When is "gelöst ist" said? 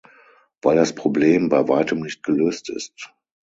2.23-3.13